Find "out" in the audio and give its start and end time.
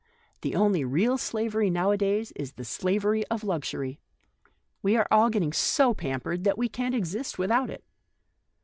7.51-7.69